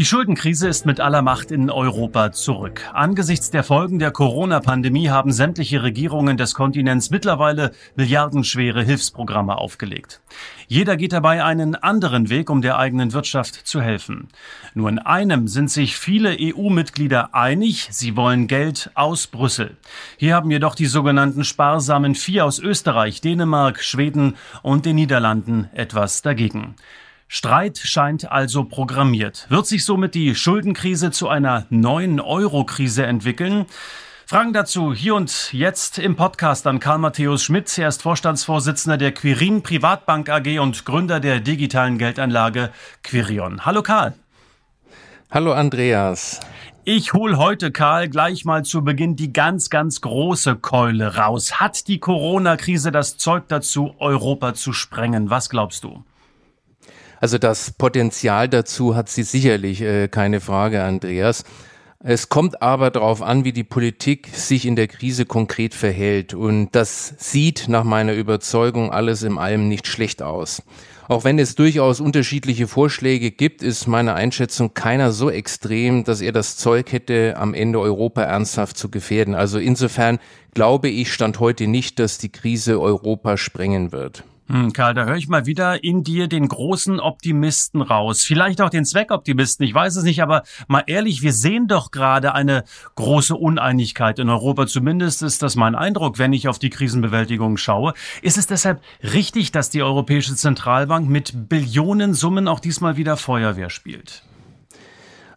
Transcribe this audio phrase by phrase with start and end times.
[0.00, 2.88] Die Schuldenkrise ist mit aller Macht in Europa zurück.
[2.94, 10.22] Angesichts der Folgen der Corona-Pandemie haben sämtliche Regierungen des Kontinents mittlerweile milliardenschwere Hilfsprogramme aufgelegt.
[10.68, 14.28] Jeder geht dabei einen anderen Weg, um der eigenen Wirtschaft zu helfen.
[14.72, 19.76] Nur in einem sind sich viele EU-Mitglieder einig, sie wollen Geld aus Brüssel.
[20.16, 26.22] Hier haben jedoch die sogenannten sparsamen Vier aus Österreich, Dänemark, Schweden und den Niederlanden etwas
[26.22, 26.74] dagegen.
[27.32, 29.46] Streit scheint also programmiert.
[29.50, 33.66] Wird sich somit die Schuldenkrise zu einer neuen Euro-Krise entwickeln?
[34.26, 37.78] Fragen dazu hier und jetzt im Podcast an Karl Matthäus Schmidt.
[37.78, 42.70] Er ist Vorstandsvorsitzender der Quirin Privatbank AG und Gründer der digitalen Geldanlage
[43.04, 43.64] Quirion.
[43.64, 44.14] Hallo Karl.
[45.30, 46.40] Hallo Andreas.
[46.82, 51.60] Ich hol heute, Karl, gleich mal zu Beginn die ganz, ganz große Keule raus.
[51.60, 55.30] Hat die Corona-Krise das Zeug dazu, Europa zu sprengen?
[55.30, 56.02] Was glaubst du?
[57.20, 61.44] Also das Potenzial dazu hat sie sicherlich, äh, keine Frage, Andreas.
[62.02, 66.32] Es kommt aber darauf an, wie die Politik sich in der Krise konkret verhält.
[66.32, 70.62] Und das sieht nach meiner Überzeugung alles im allem nicht schlecht aus.
[71.08, 76.32] Auch wenn es durchaus unterschiedliche Vorschläge gibt, ist meine Einschätzung keiner so extrem, dass er
[76.32, 79.34] das Zeug hätte, am Ende Europa ernsthaft zu gefährden.
[79.34, 80.20] Also insofern
[80.54, 84.24] glaube ich stand heute nicht, dass die Krise Europa sprengen wird.
[84.50, 88.22] Hm, Karl, da höre ich mal wieder in dir den großen Optimisten raus.
[88.22, 92.34] Vielleicht auch den Zweckoptimisten, ich weiß es nicht, aber mal ehrlich, wir sehen doch gerade
[92.34, 92.64] eine
[92.96, 94.66] große Uneinigkeit in Europa.
[94.66, 97.94] Zumindest ist das mein Eindruck, wenn ich auf die Krisenbewältigung schaue.
[98.22, 104.24] Ist es deshalb richtig, dass die Europäische Zentralbank mit Billionensummen auch diesmal wieder Feuerwehr spielt?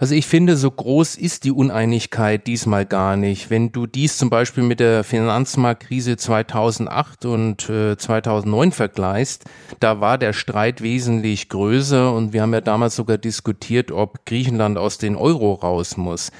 [0.03, 3.49] Also ich finde, so groß ist die Uneinigkeit diesmal gar nicht.
[3.49, 9.45] Wenn du dies zum Beispiel mit der Finanzmarktkrise 2008 und äh, 2009 vergleichst,
[9.79, 14.77] da war der Streit wesentlich größer und wir haben ja damals sogar diskutiert, ob Griechenland
[14.77, 16.31] aus den Euro raus muss.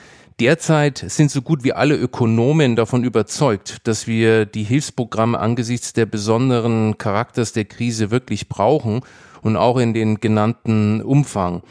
[0.42, 6.06] Derzeit sind so gut wie alle Ökonomen davon überzeugt, dass wir die Hilfsprogramme angesichts der
[6.06, 9.04] besonderen Charakters der Krise wirklich brauchen
[9.42, 11.64] und auch in den genannten Umfang.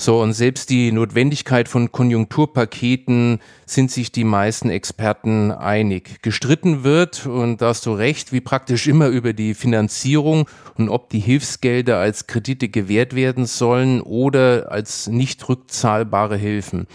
[0.00, 6.22] So, und selbst die Notwendigkeit von Konjunkturpaketen sind sich die meisten Experten einig.
[6.22, 11.10] Gestritten wird, und da hast du recht, wie praktisch immer über die Finanzierung und ob
[11.10, 16.86] die Hilfsgelder als Kredite gewährt werden sollen oder als nicht rückzahlbare Hilfen.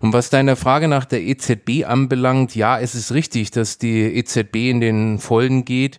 [0.00, 4.70] Und was deine Frage nach der EZB anbelangt, ja, es ist richtig, dass die EZB
[4.70, 5.98] in den Vollen geht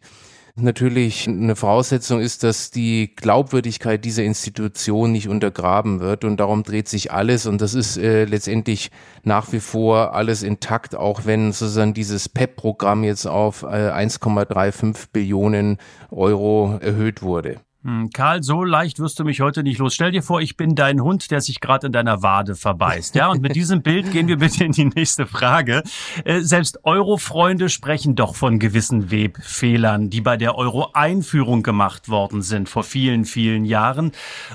[0.56, 6.88] natürlich eine Voraussetzung ist, dass die Glaubwürdigkeit dieser Institution nicht untergraben wird und darum dreht
[6.88, 8.90] sich alles und das ist äh, letztendlich
[9.24, 15.78] nach wie vor alles intakt, auch wenn sozusagen dieses PEP-Programm jetzt auf äh, 1,35 Billionen
[16.10, 17.60] Euro erhöht wurde.
[17.86, 19.94] Hm, Karl, so leicht wirst du mich heute nicht los.
[19.94, 23.14] Stell dir vor, ich bin dein Hund, der sich gerade in deiner Wade verbeißt.
[23.14, 25.84] Ja, und mit diesem Bild gehen wir bitte in die nächste Frage.
[26.24, 32.70] Äh, selbst Euro-Freunde sprechen doch von gewissen Webfehlern, die bei der Euro-Einführung gemacht worden sind
[32.70, 34.14] vor vielen, vielen Jahren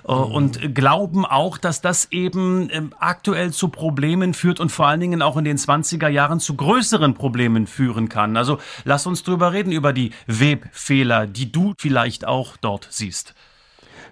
[0.09, 0.19] äh, mhm.
[0.19, 5.23] und glauben auch, dass das eben ähm, aktuell zu Problemen führt und vor allen Dingen
[5.23, 8.37] auch in den 20er Jahren zu größeren Problemen führen kann.
[8.37, 13.35] Also lass uns drüber reden, über die Webfehler, die du vielleicht auch dort siehst ist?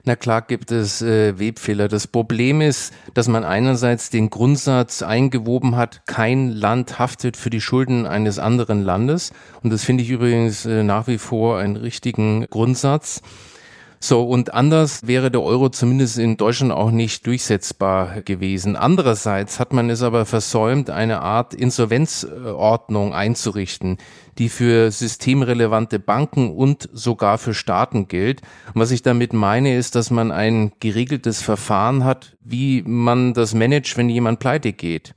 [0.05, 1.89] Na klar gibt es äh, Webfehler.
[1.89, 7.61] Das Problem ist, dass man einerseits den Grundsatz eingewoben hat, kein Land haftet für die
[7.61, 9.33] Schulden eines anderen Landes.
[9.63, 13.21] Und das finde ich übrigens äh, nach wie vor einen richtigen Grundsatz.
[14.01, 18.77] So, und anders wäre der Euro zumindest in Deutschland auch nicht durchsetzbar gewesen.
[18.77, 23.99] Andererseits hat man es aber versäumt, eine Art Insolvenzordnung einzurichten,
[24.39, 28.43] die für systemrelevante Banken und sogar für Staaten gilt.
[28.73, 33.53] Und was ich damit meine, ist, dass man ein geregeltes Verfahren hat, wie man das
[33.53, 35.13] managt, wenn jemand pleite geht.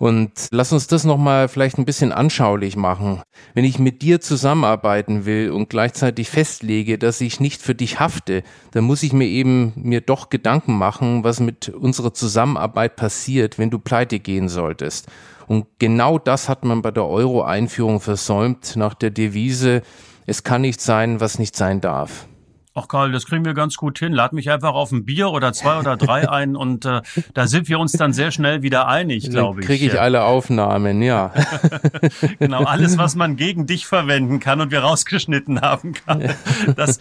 [0.00, 3.20] Und lass uns das nochmal vielleicht ein bisschen anschaulich machen.
[3.52, 8.42] Wenn ich mit dir zusammenarbeiten will und gleichzeitig festlege, dass ich nicht für dich hafte,
[8.70, 13.68] dann muss ich mir eben mir doch Gedanken machen, was mit unserer Zusammenarbeit passiert, wenn
[13.68, 15.06] du pleite gehen solltest.
[15.46, 19.82] Und genau das hat man bei der Euro-Einführung versäumt nach der Devise,
[20.24, 22.26] es kann nicht sein, was nicht sein darf.
[22.72, 24.12] Ach Karl, das kriegen wir ganz gut hin.
[24.12, 27.02] Lad mich einfach auf ein Bier oder zwei oder drei ein und äh,
[27.34, 29.66] da sind wir uns dann sehr schnell wieder einig, glaube ich.
[29.66, 31.32] Kriege ich alle Aufnahmen, ja.
[32.38, 36.32] genau, alles, was man gegen dich verwenden kann und wir rausgeschnitten haben kann,
[36.76, 37.00] das,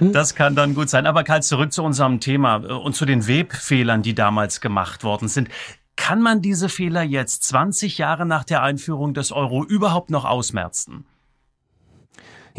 [0.00, 1.06] das kann dann gut sein.
[1.06, 5.28] Aber Karl, zurück zu unserem Thema äh, und zu den Webfehlern, die damals gemacht worden
[5.28, 5.48] sind.
[5.96, 11.04] Kann man diese Fehler jetzt 20 Jahre nach der Einführung des Euro überhaupt noch ausmerzen?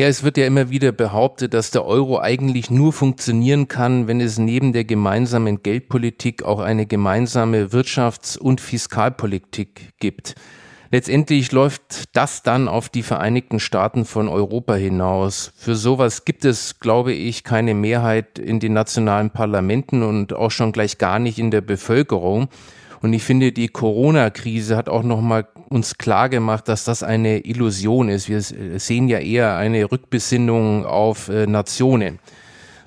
[0.01, 4.19] Ja, es wird ja immer wieder behauptet, dass der Euro eigentlich nur funktionieren kann, wenn
[4.19, 10.33] es neben der gemeinsamen Geldpolitik auch eine gemeinsame Wirtschafts- und Fiskalpolitik gibt.
[10.89, 15.53] Letztendlich läuft das dann auf die Vereinigten Staaten von Europa hinaus.
[15.56, 20.71] Für sowas gibt es, glaube ich, keine Mehrheit in den nationalen Parlamenten und auch schon
[20.71, 22.48] gleich gar nicht in der Bevölkerung.
[23.03, 28.09] Und ich finde, die Corona-Krise hat auch nochmal uns klar gemacht, dass das eine Illusion
[28.09, 28.29] ist.
[28.29, 32.19] Wir sehen ja eher eine Rückbesinnung auf äh, Nationen.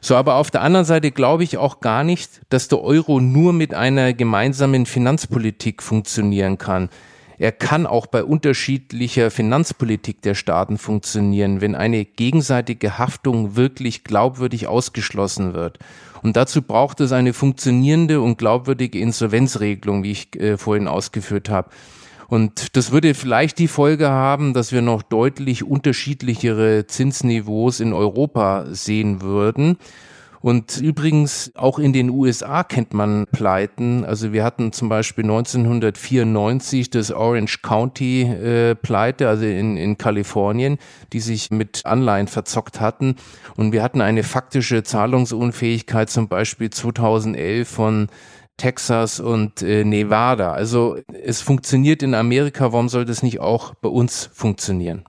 [0.00, 3.54] So, aber auf der anderen Seite glaube ich auch gar nicht, dass der Euro nur
[3.54, 6.90] mit einer gemeinsamen Finanzpolitik funktionieren kann.
[7.38, 14.66] Er kann auch bei unterschiedlicher Finanzpolitik der Staaten funktionieren, wenn eine gegenseitige Haftung wirklich glaubwürdig
[14.66, 15.78] ausgeschlossen wird.
[16.22, 21.70] Und dazu braucht es eine funktionierende und glaubwürdige Insolvenzregelung, wie ich äh, vorhin ausgeführt habe.
[22.34, 28.64] Und das würde vielleicht die Folge haben, dass wir noch deutlich unterschiedlichere Zinsniveaus in Europa
[28.70, 29.76] sehen würden.
[30.40, 34.04] Und übrigens, auch in den USA kennt man Pleiten.
[34.04, 40.78] Also wir hatten zum Beispiel 1994 das Orange County äh, Pleite, also in, in Kalifornien,
[41.12, 43.14] die sich mit Anleihen verzockt hatten.
[43.56, 48.08] Und wir hatten eine faktische Zahlungsunfähigkeit zum Beispiel 2011 von
[48.56, 50.52] Texas und äh, Nevada.
[50.52, 55.04] Also es funktioniert in Amerika, warum soll das nicht auch bei uns funktionieren?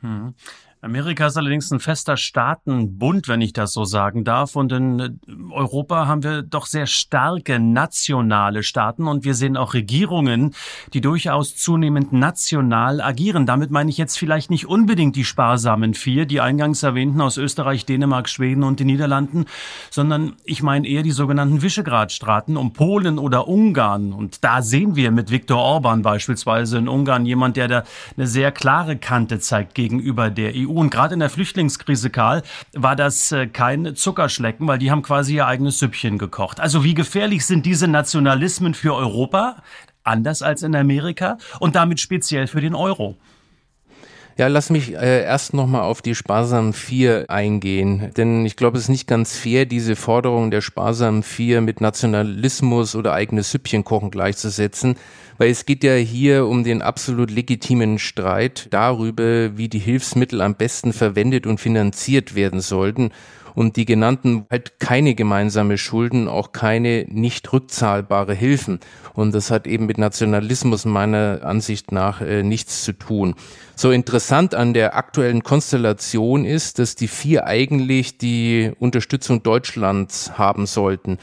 [0.00, 0.34] Hm.
[0.82, 4.56] Amerika ist allerdings ein fester Staatenbund, wenn ich das so sagen darf.
[4.56, 5.10] Und in äh,
[5.50, 10.54] Europa haben wir doch sehr starke nationale Staaten und wir sehen auch Regierungen,
[10.94, 13.44] die durchaus zunehmend national agieren.
[13.44, 17.84] Damit meine ich jetzt vielleicht nicht unbedingt die sparsamen vier, die eingangs erwähnten aus Österreich,
[17.84, 19.44] Dänemark, Schweden und den Niederlanden,
[19.90, 24.14] sondern ich meine eher die sogenannten Visegrad-Staaten um Polen oder Ungarn.
[24.14, 27.84] Und da sehen wir mit Viktor Orban beispielsweise in Ungarn jemand, der da
[28.16, 30.69] eine sehr klare Kante zeigt gegenüber der EU.
[30.70, 30.80] EU.
[30.80, 35.36] Und gerade in der Flüchtlingskrise, Karl, war das äh, kein Zuckerschlecken, weil die haben quasi
[35.36, 36.60] ihr eigenes Süppchen gekocht.
[36.60, 39.62] Also wie gefährlich sind diese Nationalismen für Europa?
[40.02, 43.16] Anders als in Amerika und damit speziell für den Euro.
[44.40, 48.84] Ja, lass mich äh, erst nochmal auf die sparsamen vier eingehen, denn ich glaube, es
[48.84, 54.10] ist nicht ganz fair, diese Forderung der sparsamen vier mit Nationalismus oder eigenes Süppchen kochen
[54.10, 54.96] gleichzusetzen,
[55.36, 60.54] weil es geht ja hier um den absolut legitimen Streit darüber, wie die Hilfsmittel am
[60.54, 63.10] besten verwendet und finanziert werden sollten
[63.54, 68.80] und die genannten halt keine gemeinsame Schulden, auch keine nicht rückzahlbare Hilfen.
[69.14, 73.34] Und das hat eben mit Nationalismus meiner Ansicht nach äh, nichts zu tun.
[73.76, 80.66] So interessant an der aktuellen Konstellation ist, dass die vier eigentlich die Unterstützung Deutschlands haben
[80.66, 81.18] sollten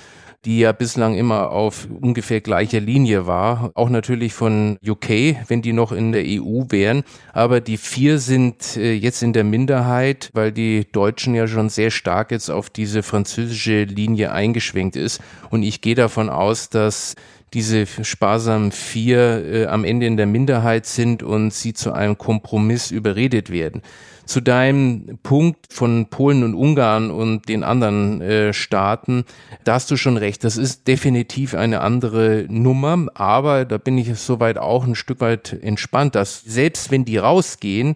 [0.47, 3.71] die ja bislang immer auf ungefähr gleicher Linie war.
[3.73, 7.03] Auch natürlich von UK, wenn die noch in der EU wären.
[7.33, 11.91] Aber die vier sind äh, jetzt in der Minderheit, weil die Deutschen ja schon sehr
[11.91, 15.19] stark jetzt auf diese französische Linie eingeschwenkt ist.
[15.49, 17.15] Und ich gehe davon aus, dass
[17.53, 22.91] diese sparsamen vier äh, am Ende in der Minderheit sind und sie zu einem Kompromiss
[22.91, 23.81] überredet werden.
[24.25, 29.23] Zu deinem Punkt von Polen und Ungarn und den anderen äh, Staaten,
[29.63, 30.43] da hast du schon recht.
[30.43, 35.57] Das ist definitiv eine andere Nummer, aber da bin ich soweit auch ein Stück weit
[35.61, 37.95] entspannt, dass selbst wenn die rausgehen,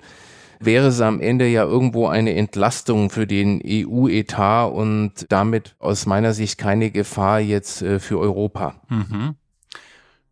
[0.61, 6.33] wäre es am Ende ja irgendwo eine Entlastung für den EU-Etat und damit aus meiner
[6.33, 8.75] Sicht keine Gefahr jetzt äh, für Europa.
[8.87, 9.35] Mhm.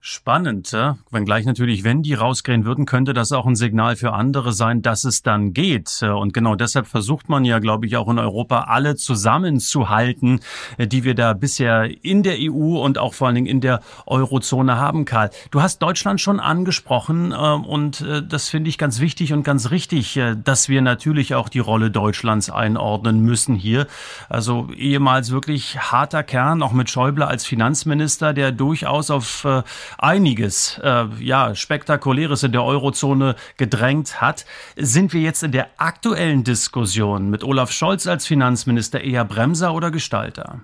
[0.02, 0.72] Spannend,
[1.12, 5.04] wenngleich natürlich, wenn die rausgehen würden, könnte das auch ein Signal für andere sein, dass
[5.04, 6.02] es dann geht.
[6.02, 10.40] Und genau deshalb versucht man ja, glaube ich, auch in Europa alle zusammenzuhalten,
[10.78, 14.78] die wir da bisher in der EU und auch vor allen Dingen in der Eurozone
[14.78, 15.32] haben, Karl.
[15.52, 19.72] Du hast Deutschland schon angesprochen ähm, und äh, das finde ich ganz wichtig und ganz
[19.72, 23.88] richtig, äh, dass wir natürlich auch die Rolle Deutschlands einordnen müssen hier.
[24.30, 29.64] Also ehemals wirklich harter Kern, auch mit Schäuble als Finanzminister, der durchaus auf äh,
[29.98, 34.46] einiges äh, ja, Spektakuläres in der Eurozone gedrängt hat.
[34.76, 39.92] Sind wir jetzt in der aktuellen Diskussion mit Olaf Scholz als Finanzminister eher Bremser oder
[39.92, 40.62] Gestalter?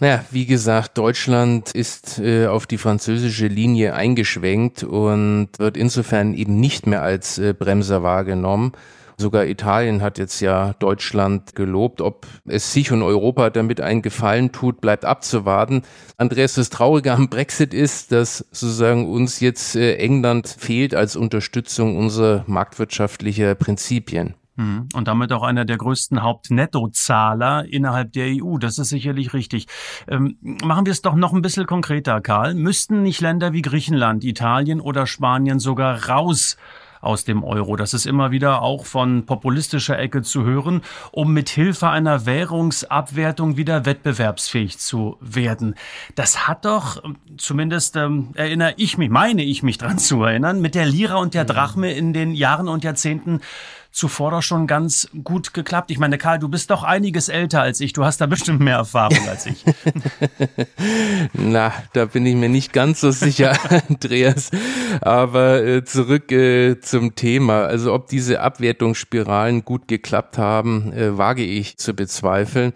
[0.00, 6.58] Naja, wie gesagt, Deutschland ist äh, auf die französische Linie eingeschwenkt und wird insofern eben
[6.58, 8.72] nicht mehr als äh, Bremser wahrgenommen.
[9.16, 12.00] Sogar Italien hat jetzt ja Deutschland gelobt.
[12.00, 15.82] Ob es sich und Europa damit einen Gefallen tut, bleibt abzuwarten.
[16.16, 21.96] Andreas, das Traurige am Brexit ist, dass sozusagen uns jetzt äh, England fehlt als Unterstützung
[21.96, 24.34] unserer marktwirtschaftlicher Prinzipien.
[24.56, 24.88] Mhm.
[24.94, 28.58] Und damit auch einer der größten Hauptnettozahler innerhalb der EU.
[28.58, 29.66] Das ist sicherlich richtig.
[30.08, 32.54] Ähm, machen wir es doch noch ein bisschen konkreter, Karl.
[32.54, 36.56] Müssten nicht Länder wie Griechenland, Italien oder Spanien sogar raus
[37.02, 37.76] aus dem Euro.
[37.76, 40.80] Das ist immer wieder auch von populistischer Ecke zu hören,
[41.10, 45.74] um mit Hilfe einer Währungsabwertung wieder wettbewerbsfähig zu werden.
[46.14, 47.02] Das hat doch,
[47.36, 51.34] zumindest ähm, erinnere ich mich, meine ich mich dran zu erinnern, mit der Lira und
[51.34, 53.40] der Drachme in den Jahren und Jahrzehnten
[53.92, 55.90] zuvor doch schon ganz gut geklappt.
[55.90, 57.92] Ich meine, Karl, du bist doch einiges älter als ich.
[57.92, 59.64] Du hast da bestimmt mehr Erfahrung als ich.
[61.34, 63.56] Na, da bin ich mir nicht ganz so sicher,
[63.88, 64.50] Andreas.
[65.02, 67.64] Aber äh, zurück äh, zum Thema.
[67.64, 72.72] Also ob diese Abwertungsspiralen gut geklappt haben, äh, wage ich zu bezweifeln.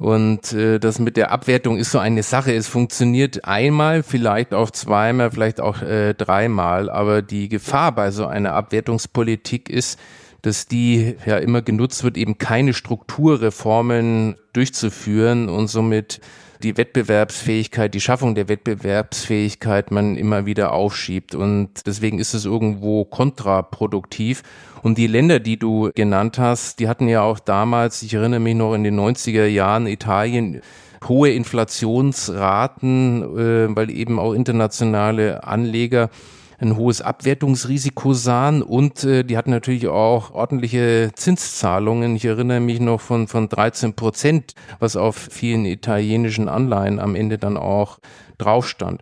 [0.00, 2.54] Und äh, das mit der Abwertung ist so eine Sache.
[2.54, 6.88] Es funktioniert einmal, vielleicht auch zweimal, vielleicht auch äh, dreimal.
[6.88, 10.00] Aber die Gefahr bei so einer Abwertungspolitik ist,
[10.42, 16.20] dass die ja immer genutzt wird, eben keine Strukturreformen durchzuführen und somit
[16.62, 21.34] die Wettbewerbsfähigkeit, die Schaffung der Wettbewerbsfähigkeit man immer wieder aufschiebt.
[21.34, 24.42] Und deswegen ist es irgendwo kontraproduktiv.
[24.82, 28.54] Und die Länder, die du genannt hast, die hatten ja auch damals, ich erinnere mich
[28.54, 30.60] noch in den 90er Jahren, Italien,
[31.08, 36.10] hohe Inflationsraten, äh, weil eben auch internationale Anleger
[36.60, 42.16] ein hohes Abwertungsrisiko sahen und äh, die hatten natürlich auch ordentliche Zinszahlungen.
[42.16, 47.38] Ich erinnere mich noch von, von 13 Prozent, was auf vielen italienischen Anleihen am Ende
[47.38, 47.98] dann auch
[48.36, 49.00] drauf stand.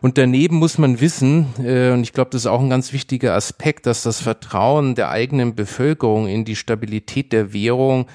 [0.00, 3.34] Und daneben muss man wissen, äh, und ich glaube, das ist auch ein ganz wichtiger
[3.34, 8.06] Aspekt, dass das Vertrauen der eigenen Bevölkerung in die Stabilität der Währung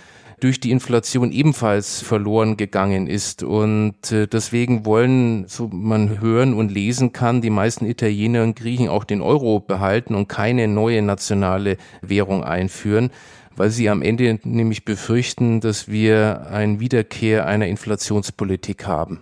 [0.45, 3.41] durch die Inflation ebenfalls verloren gegangen ist.
[3.41, 8.87] Und äh, deswegen wollen, so man hören und lesen kann, die meisten Italiener und Griechen
[8.87, 13.09] auch den Euro behalten und keine neue nationale Währung einführen
[13.57, 19.21] weil sie am Ende nämlich befürchten, dass wir eine Wiederkehr einer Inflationspolitik haben.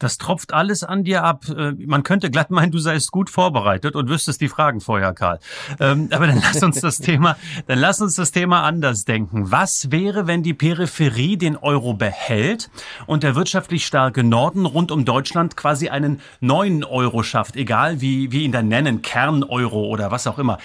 [0.00, 1.44] Das tropft alles an dir ab.
[1.48, 5.38] Äh, man könnte glatt meinen, du seist gut vorbereitet und wüsstest die Fragen vorher, Karl.
[5.78, 9.50] Ähm, aber dann lass uns das Thema, dann lass uns das Thema anders denken.
[9.50, 12.70] Was wäre, wenn die Peripherie den Euro behält
[13.06, 18.32] und der wirtschaftlich starke Norden rund um Deutschland quasi einen neuen Euro schafft, egal wie
[18.32, 20.56] wir ihn dann nennen, Kerneuro oder was auch immer?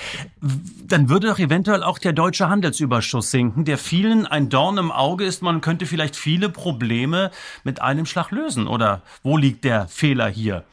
[0.88, 5.26] Dann würde doch eventuell auch der deutsche Handelsüberschuss sinken, der vielen ein Dorn im Auge
[5.26, 5.42] ist.
[5.42, 7.32] Man könnte vielleicht viele Probleme
[7.66, 9.02] mit einem Schlag lösen, oder?
[9.26, 10.64] Wo liegt der Fehler hier?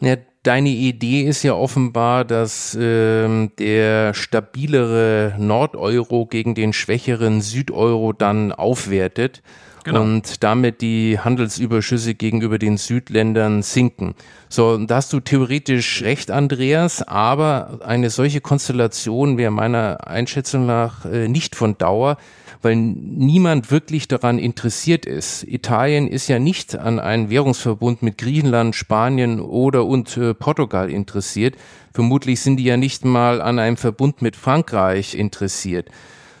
[0.00, 8.12] Ja, deine Idee ist ja offenbar, dass ähm, der stabilere Nordeuro gegen den schwächeren Südeuro
[8.12, 9.42] dann aufwertet.
[9.84, 10.02] Genau.
[10.02, 14.16] und damit die Handelsüberschüsse gegenüber den Südländern sinken.
[14.48, 21.04] So, da hast du theoretisch recht, Andreas, aber eine solche Konstellation wäre meiner Einschätzung nach
[21.04, 22.16] äh, nicht von Dauer,
[22.62, 25.44] weil niemand wirklich daran interessiert ist.
[25.44, 31.56] Italien ist ja nicht an einen Währungsverbund mit Griechenland, Spanien oder und äh, Portugal interessiert.
[31.92, 35.90] Vermutlich sind die ja nicht mal an einem Verbund mit Frankreich interessiert.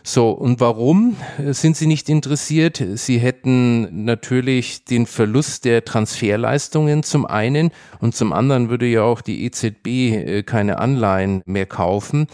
[0.08, 1.16] So, und warum
[1.50, 2.80] sind sie nicht interessiert?
[2.94, 9.20] Sie hätten natürlich den Verlust der Transferleistungen zum einen und zum anderen würde ja auch
[9.20, 12.28] die EZB äh, keine Anleihen mehr kaufen.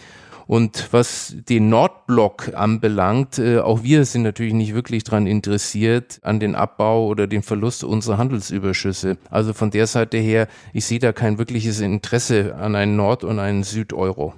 [0.46, 6.40] Und was den Nordblock anbelangt, äh, auch wir sind natürlich nicht wirklich daran interessiert an
[6.40, 9.18] den Abbau oder den Verlust unserer Handelsüberschüsse.
[9.30, 13.38] Also von der Seite her, ich sehe da kein wirkliches Interesse an einen Nord- und
[13.38, 14.34] einen Südeuro.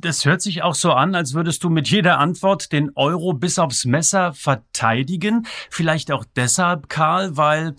[0.00, 3.58] Das hört sich auch so an, als würdest du mit jeder Antwort den Euro bis
[3.58, 5.46] aufs Messer verteidigen.
[5.70, 7.74] Vielleicht auch deshalb, Karl, weil äh,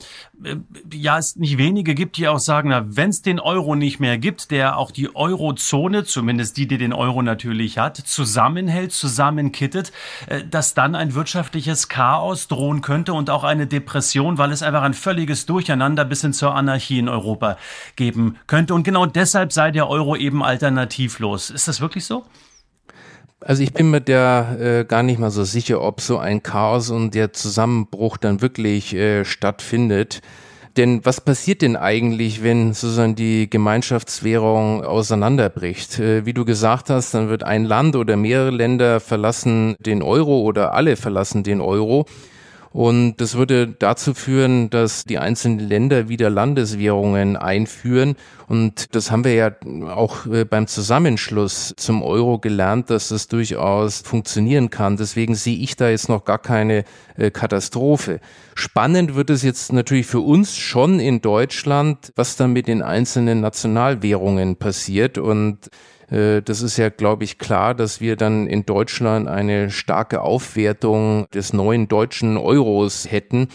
[0.92, 4.18] ja es nicht wenige gibt, die auch sagen, na, wenn es den Euro nicht mehr
[4.18, 9.92] gibt, der auch die Eurozone, zumindest die, die den Euro natürlich hat, zusammenhält, zusammenkittet,
[10.28, 14.84] äh, dass dann ein wirtschaftliches Chaos drohen könnte und auch eine Depression, weil es einfach
[14.84, 17.58] ein völliges Durcheinander bis hin zur Anarchie in Europa
[17.96, 18.74] geben könnte.
[18.74, 21.50] Und genau deshalb sei der Euro eben alternativlos.
[21.50, 22.26] Ist das wirklich so?
[23.44, 26.92] Also ich bin mir da äh, gar nicht mal so sicher, ob so ein Chaos
[26.92, 30.22] und der Zusammenbruch dann wirklich äh, stattfindet.
[30.78, 36.00] Denn was passiert denn eigentlich, wenn sozusagen die Gemeinschaftswährung auseinanderbricht?
[36.00, 40.42] Äh, wie du gesagt hast, dann wird ein Land oder mehrere Länder verlassen den Euro
[40.42, 42.06] oder alle verlassen den Euro.
[42.74, 48.16] Und das würde dazu führen, dass die einzelnen Länder wieder Landeswährungen einführen.
[48.48, 49.52] Und das haben wir ja
[49.90, 54.96] auch äh, beim Zusammenschluss zum Euro gelernt, dass das durchaus funktionieren kann.
[54.96, 56.86] Deswegen sehe ich da jetzt noch gar keine
[57.18, 58.22] äh, Katastrophe.
[58.56, 63.42] Spannend wird es jetzt natürlich für uns schon in Deutschland, was dann mit den einzelnen
[63.42, 65.18] Nationalwährungen passiert.
[65.18, 65.70] Und
[66.12, 71.54] das ist ja, glaube ich, klar, dass wir dann in Deutschland eine starke Aufwertung des
[71.54, 73.48] neuen deutschen Euros hätten.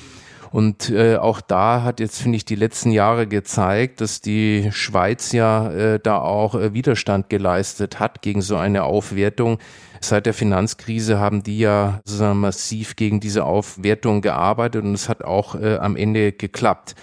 [0.57, 5.33] Und äh, auch da hat jetzt, finde ich, die letzten Jahre gezeigt, dass die Schweiz
[5.33, 9.59] ja äh, da auch äh, Widerstand geleistet hat gegen so eine Aufwertung.
[10.01, 15.23] Seit der Finanzkrise haben die ja sozusagen massiv gegen diese Aufwertung gearbeitet und es hat
[15.23, 16.95] auch äh, am Ende geklappt.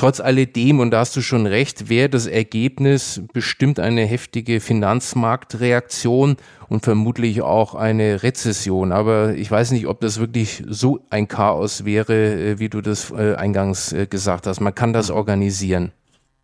[0.00, 6.38] Trotz alledem, und da hast du schon recht, wäre das Ergebnis bestimmt eine heftige Finanzmarktreaktion
[6.70, 8.92] und vermutlich auch eine Rezession.
[8.92, 13.10] Aber ich weiß nicht, ob das wirklich so ein Chaos wäre, äh, wie du das
[13.10, 14.60] äh, eingangs äh, gesagt hast.
[14.60, 15.92] Man kann das organisieren.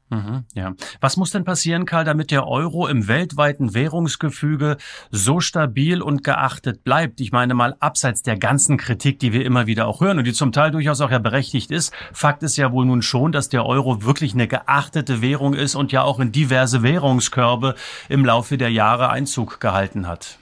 [0.09, 0.73] Mhm, ja.
[1.01, 4.77] Was muss denn passieren, Karl, damit der Euro im weltweiten Währungsgefüge
[5.11, 7.21] so stabil und geachtet bleibt?
[7.21, 10.33] Ich meine mal, abseits der ganzen Kritik, die wir immer wieder auch hören und die
[10.33, 13.67] zum Teil durchaus auch ja berechtigt ist, Fakt ist ja wohl nun schon, dass der
[13.67, 17.75] Euro wirklich eine geachtete Währung ist und ja auch in diverse Währungskörbe
[18.09, 20.39] im Laufe der Jahre Einzug gehalten hat.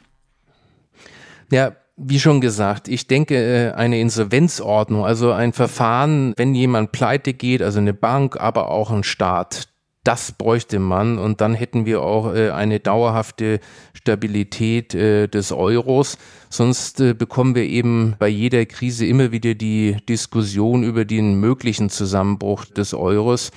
[1.51, 7.35] Ja, wie schon gesagt, ich denke, äh, eine Insolvenzordnung, also ein Verfahren, wenn jemand pleite
[7.35, 9.69] geht, also eine Bank, aber auch ein Staat,
[10.03, 13.61] das bräuchte man und dann hätten wir auch äh, eine dauerhafte
[13.95, 16.19] Stabilität äh, des Euros.
[16.51, 22.67] Sonst bekommen wir eben bei jeder Krise immer wieder die Diskussion über den möglichen Zusammenbruch
[22.67, 23.51] des Euros.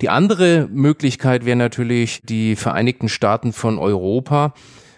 [0.00, 4.52] Die andere Möglichkeit wäre natürlich die Vereinigten Staaten von Europa.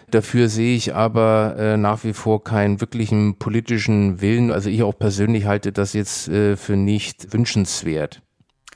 [0.09, 4.51] Dafür sehe ich aber äh, nach wie vor keinen wirklichen politischen Willen.
[4.51, 8.21] Also ich auch persönlich halte das jetzt äh, für nicht wünschenswert.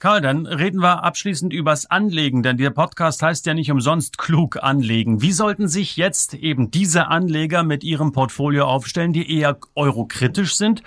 [0.01, 4.61] Karl, dann reden wir abschließend übers Anlegen, denn der Podcast heißt ja nicht umsonst klug
[4.61, 5.21] anlegen.
[5.21, 10.81] Wie sollten sich jetzt eben diese Anleger mit ihrem Portfolio aufstellen, die eher eurokritisch sind?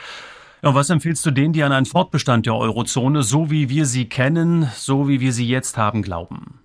[0.62, 4.08] Ja, was empfiehlst du denen, die an einen Fortbestand der Eurozone, so wie wir sie
[4.08, 6.63] kennen, so wie wir sie jetzt haben, glauben?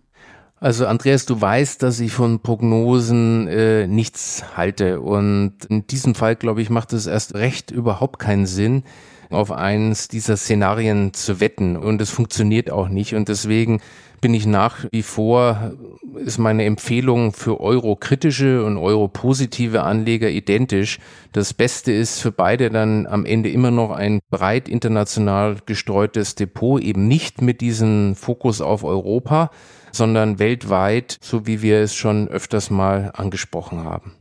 [0.62, 5.00] Also Andreas, du weißt, dass ich von Prognosen äh, nichts halte.
[5.00, 8.84] Und in diesem Fall, glaube ich, macht es erst recht überhaupt keinen Sinn,
[9.30, 11.78] auf eins dieser Szenarien zu wetten.
[11.78, 13.15] Und es funktioniert auch nicht.
[13.15, 13.80] Und deswegen
[14.21, 15.73] bin ich nach wie vor,
[16.15, 20.99] ist meine Empfehlung für eurokritische und europositive Anleger identisch.
[21.32, 26.82] Das Beste ist für beide dann am Ende immer noch ein breit international gestreutes Depot,
[26.82, 29.51] eben nicht mit diesem Fokus auf Europa,
[29.91, 34.18] sondern weltweit, so wie wir es schon öfters mal angesprochen haben.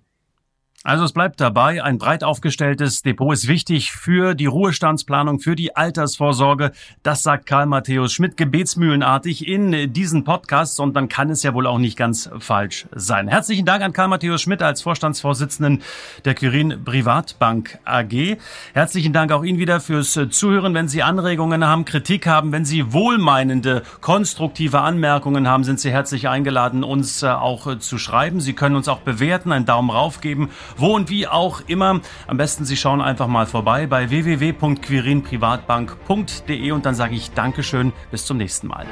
[0.84, 5.74] Also es bleibt dabei, ein breit aufgestelltes Depot ist wichtig für die Ruhestandsplanung, für die
[5.74, 6.70] Altersvorsorge.
[7.02, 11.66] Das sagt Karl Matthäus Schmidt gebetsmühlenartig in diesen Podcasts und dann kann es ja wohl
[11.66, 13.26] auch nicht ganz falsch sein.
[13.26, 15.82] Herzlichen Dank an Karl Matthäus Schmidt als Vorstandsvorsitzenden
[16.24, 18.36] der Quirin Privatbank AG.
[18.72, 20.74] Herzlichen Dank auch Ihnen wieder fürs Zuhören.
[20.74, 26.28] Wenn Sie Anregungen haben, Kritik haben, wenn Sie wohlmeinende, konstruktive Anmerkungen haben, sind Sie herzlich
[26.28, 28.40] eingeladen, uns äh, auch äh, zu schreiben.
[28.40, 32.00] Sie können uns auch bewerten, einen Daumen rauf geben wo und wie auch immer.
[32.26, 38.26] Am besten Sie schauen einfach mal vorbei bei www.quirinprivatbank.de und dann sage ich Dankeschön, bis
[38.26, 38.86] zum nächsten Mal.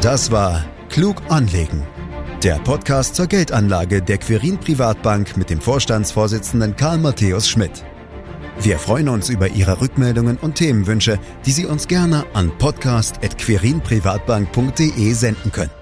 [0.00, 1.84] Das war Klug anlegen.
[2.42, 7.84] Der Podcast zur Geldanlage der Quirin Privatbank mit dem Vorstandsvorsitzenden Karl Matthäus Schmidt.
[8.60, 15.52] Wir freuen uns über Ihre Rückmeldungen und Themenwünsche, die Sie uns gerne an podcast.querinprivatbank.de senden
[15.52, 15.81] können.